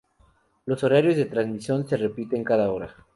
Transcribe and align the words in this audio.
Los 0.65 0.83
horarios 0.83 1.15
de 1.15 1.25
transmisión 1.25 1.87
se 1.87 1.95
repiten 1.95 2.43
cada 2.43 2.71
hora. 2.71 2.89